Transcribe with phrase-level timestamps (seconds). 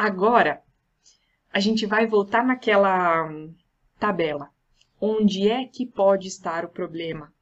[0.00, 0.62] Agora,
[1.52, 3.28] a gente vai voltar naquela
[3.98, 4.48] tabela.
[5.00, 7.34] Onde é que pode estar o problema?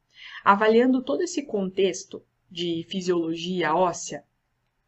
[0.43, 4.23] Avaliando todo esse contexto de fisiologia óssea,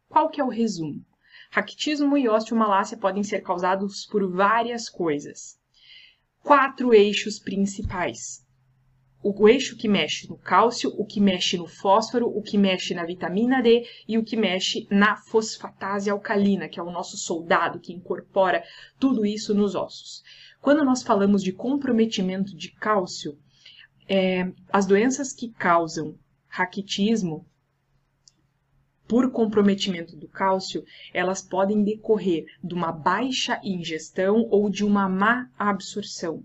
[0.08, 1.06] qual que é o resumo?
[1.48, 5.56] Raquitismo e osteomalácia podem ser causados por várias coisas.
[6.42, 8.44] Quatro eixos principais.
[9.22, 13.04] O eixo que mexe no cálcio, o que mexe no fósforo, o que mexe na
[13.04, 17.92] vitamina D e o que mexe na fosfatase alcalina, que é o nosso soldado que
[17.92, 18.64] incorpora
[18.98, 20.22] tudo isso nos ossos.
[20.60, 23.38] Quando nós falamos de comprometimento de cálcio,
[24.08, 27.46] é, as doenças que causam raquitismo
[29.06, 35.50] por comprometimento do cálcio, elas podem decorrer de uma baixa ingestão ou de uma má
[35.58, 36.42] absorção.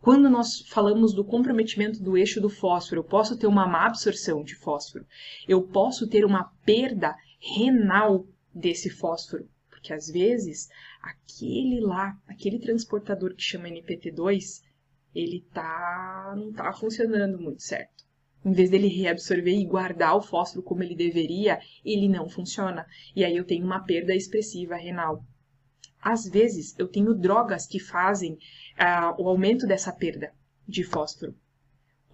[0.00, 4.44] Quando nós falamos do comprometimento do eixo do fósforo, eu posso ter uma má absorção
[4.44, 5.04] de fósforo,
[5.46, 10.68] eu posso ter uma perda renal desse fósforo, porque às vezes
[11.02, 14.62] aquele lá, aquele transportador que chama NPT2,
[15.14, 18.04] ele tá não tá funcionando muito certo.
[18.44, 22.86] Em vez dele reabsorver e guardar o fósforo como ele deveria, ele não funciona.
[23.16, 25.24] E aí eu tenho uma perda expressiva renal.
[26.10, 30.32] Às vezes eu tenho drogas que fazem uh, o aumento dessa perda
[30.66, 31.34] de fósforo.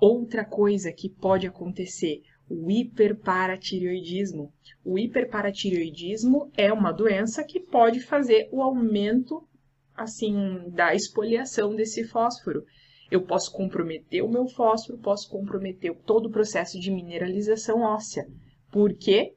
[0.01, 4.53] Outra coisa que pode acontecer, o hiperparatireoidismo.
[4.85, 9.47] O hiperparatireoidismo é uma doença que pode fazer o aumento
[9.95, 12.65] assim da expoliação desse fósforo.
[13.09, 18.27] Eu posso comprometer o meu fósforo, posso comprometer todo o processo de mineralização óssea.
[18.73, 19.37] Por quê?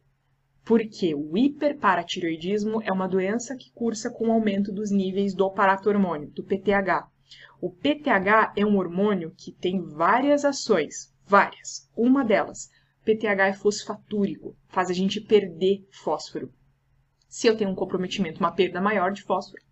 [0.68, 6.30] Porque o hiperparatireoidismo é uma doença que cursa com o aumento dos níveis do paratormônio,
[6.32, 7.10] do PTH.
[7.62, 11.90] O PTH é um hormônio que tem várias ações, várias.
[11.96, 12.70] Uma delas,
[13.06, 16.54] PTH é fosfatúrico, faz a gente perder fósforo.
[17.30, 19.64] Se eu tenho um comprometimento, uma perda maior de fósforo,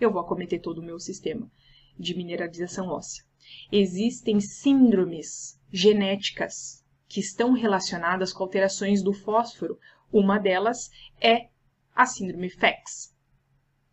[0.00, 1.50] eu vou acometer todo o meu sistema
[1.98, 3.24] de mineralização óssea.
[3.72, 9.78] Existem síndromes genéticas que estão relacionadas com alterações do fósforo.
[10.12, 10.90] Uma delas
[11.20, 11.48] é
[11.94, 13.14] a síndrome FEX.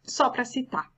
[0.03, 0.93] Só para citar.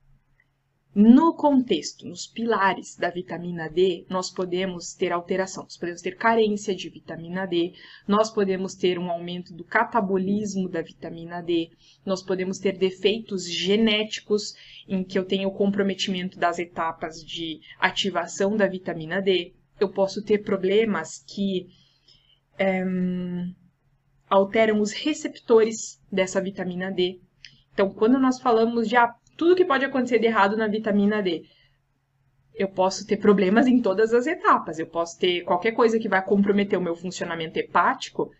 [0.98, 6.74] No contexto, nos pilares da vitamina D, nós podemos ter alteração, nós podemos ter carência
[6.74, 7.74] de vitamina D,
[8.08, 11.68] nós podemos ter um aumento do catabolismo da vitamina D,
[12.02, 14.54] nós podemos ter defeitos genéticos
[14.88, 20.38] em que eu tenho comprometimento das etapas de ativação da vitamina D, eu posso ter
[20.44, 21.66] problemas que
[22.58, 22.82] é,
[24.28, 27.20] alteram os receptores dessa vitamina D.
[27.72, 31.44] Então, quando nós falamos de ah, tudo que pode acontecer de errado na vitamina D.
[32.54, 34.78] Eu posso ter problemas em todas as etapas.
[34.78, 38.30] Eu posso ter qualquer coisa que vai comprometer o meu funcionamento hepático,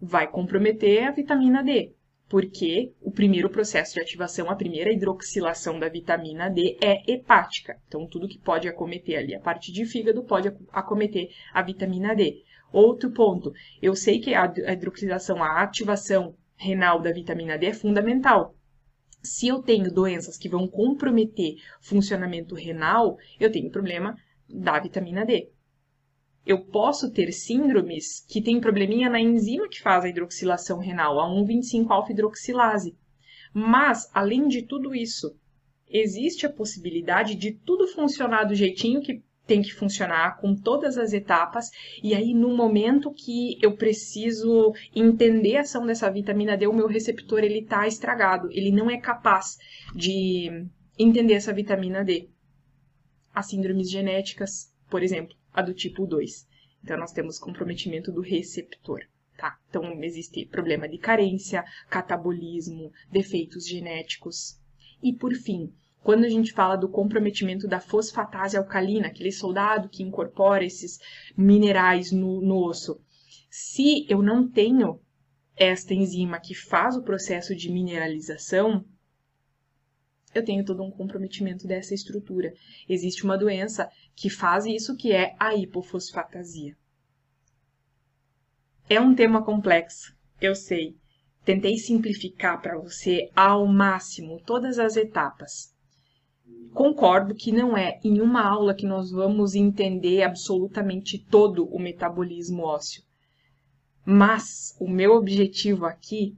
[0.00, 1.92] vai comprometer a vitamina D.
[2.28, 7.76] Porque o primeiro processo de ativação, a primeira hidroxilação da vitamina D é hepática.
[7.88, 12.42] Então, tudo que pode acometer ali a parte de fígado pode acometer a vitamina D.
[12.74, 18.54] Outro ponto, eu sei que a hidroxilação, a ativação renal da vitamina D é fundamental
[19.24, 24.14] se eu tenho doenças que vão comprometer funcionamento renal, eu tenho problema
[24.46, 25.50] da vitamina D.
[26.46, 31.26] Eu posso ter síndromes que têm probleminha na enzima que faz a hidroxilação renal, a
[31.26, 32.94] 1,25-alfa-hidroxilase.
[33.54, 35.34] Mas, além de tudo isso,
[35.88, 41.12] existe a possibilidade de tudo funcionar do jeitinho que tem que funcionar com todas as
[41.12, 41.70] etapas,
[42.02, 46.86] e aí no momento que eu preciso entender a ação dessa vitamina D, o meu
[46.86, 49.58] receptor ele está estragado, ele não é capaz
[49.94, 50.66] de
[50.98, 52.28] entender essa vitamina D.
[53.34, 56.46] As síndromes genéticas, por exemplo, a do tipo 2.
[56.82, 59.00] Então nós temos comprometimento do receptor.
[59.36, 59.58] Tá?
[59.68, 64.60] Então existe problema de carência, catabolismo, defeitos genéticos.
[65.02, 65.72] E por fim,
[66.04, 70.98] quando a gente fala do comprometimento da fosfatase alcalina, aquele soldado que incorpora esses
[71.34, 73.00] minerais no, no osso,
[73.50, 75.00] se eu não tenho
[75.56, 78.84] esta enzima que faz o processo de mineralização,
[80.34, 82.52] eu tenho todo um comprometimento dessa estrutura.
[82.86, 86.76] Existe uma doença que faz isso, que é a hipofosfatasia.
[88.90, 90.98] É um tema complexo, eu sei.
[91.46, 95.73] Tentei simplificar para você ao máximo todas as etapas
[96.72, 102.64] concordo que não é em uma aula que nós vamos entender absolutamente todo o metabolismo
[102.64, 103.02] ósseo.
[104.04, 106.36] Mas o meu objetivo aqui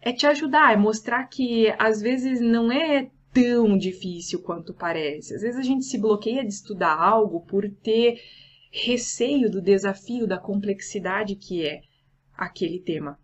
[0.00, 5.34] é te ajudar, é mostrar que às vezes não é tão difícil quanto parece.
[5.34, 8.20] Às vezes a gente se bloqueia de estudar algo por ter
[8.70, 11.80] receio do desafio, da complexidade que é
[12.36, 13.18] aquele tema.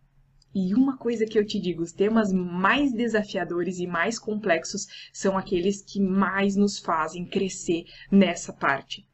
[0.55, 5.37] E uma coisa que eu te digo, os temas mais desafiadores e mais complexos são
[5.37, 9.05] aqueles que mais nos fazem crescer nessa parte.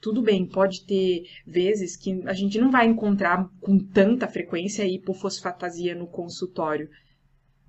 [0.00, 5.94] Tudo bem, pode ter vezes que a gente não vai encontrar com tanta frequência hipofosfatasia
[5.94, 6.88] no consultório,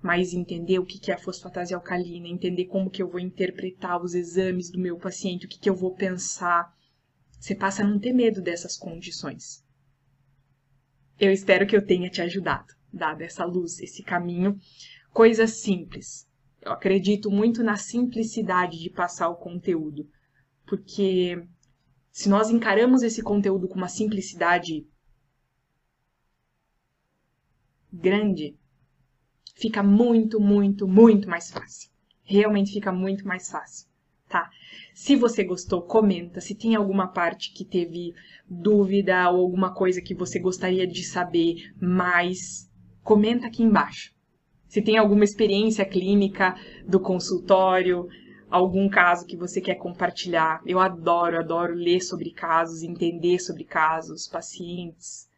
[0.00, 4.14] mas entender o que é a fosfatase alcalina, entender como que eu vou interpretar os
[4.14, 6.72] exames do meu paciente, o que, que eu vou pensar,
[7.38, 9.62] você passa a não ter medo dessas condições.
[11.20, 14.58] Eu espero que eu tenha te ajudado, dado essa luz, esse caminho.
[15.12, 16.26] Coisas simples.
[16.62, 20.08] Eu acredito muito na simplicidade de passar o conteúdo,
[20.64, 21.46] porque
[22.10, 24.86] se nós encaramos esse conteúdo com uma simplicidade
[27.92, 28.56] grande,
[29.54, 31.90] fica muito, muito, muito mais fácil.
[32.22, 33.86] Realmente fica muito mais fácil,
[34.30, 34.48] tá?
[34.94, 36.40] Se você gostou, comenta.
[36.40, 38.14] Se tem alguma parte que teve
[38.48, 42.70] dúvida ou alguma coisa que você gostaria de saber mais,
[43.02, 44.14] comenta aqui embaixo.
[44.68, 46.54] Se tem alguma experiência clínica
[46.86, 48.06] do consultório,
[48.48, 50.62] algum caso que você quer compartilhar.
[50.64, 55.28] Eu adoro, adoro ler sobre casos, entender sobre casos, pacientes,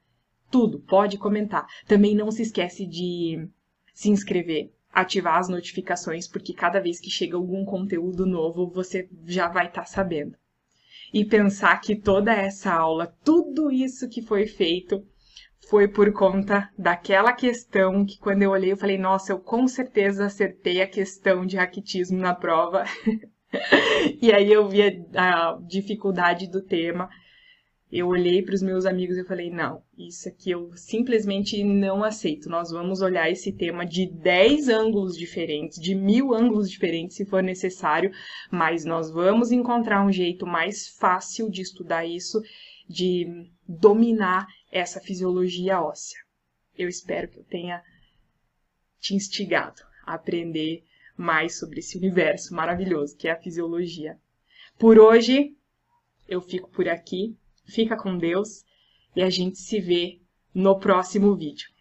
[0.50, 0.80] tudo.
[0.80, 1.66] Pode comentar.
[1.86, 3.48] Também não se esquece de
[3.94, 9.48] se inscrever, ativar as notificações, porque cada vez que chega algum conteúdo novo, você já
[9.48, 10.36] vai estar tá sabendo.
[11.12, 15.04] E pensar que toda essa aula, tudo isso que foi feito,
[15.68, 20.26] foi por conta daquela questão que quando eu olhei eu falei, nossa, eu com certeza
[20.26, 22.84] acertei a questão de raquitismo na prova.
[24.20, 27.08] e aí eu vi a, a dificuldade do tema
[27.92, 32.48] eu olhei para os meus amigos e falei: não, isso aqui eu simplesmente não aceito.
[32.48, 37.42] Nós vamos olhar esse tema de 10 ângulos diferentes, de mil ângulos diferentes, se for
[37.42, 38.10] necessário,
[38.50, 42.40] mas nós vamos encontrar um jeito mais fácil de estudar isso,
[42.88, 46.18] de dominar essa fisiologia óssea.
[46.74, 47.82] Eu espero que eu tenha
[48.98, 50.82] te instigado a aprender
[51.14, 54.18] mais sobre esse universo maravilhoso que é a fisiologia.
[54.78, 55.54] Por hoje,
[56.26, 57.36] eu fico por aqui.
[57.72, 58.66] Fica com Deus
[59.16, 60.20] e a gente se vê
[60.54, 61.71] no próximo vídeo.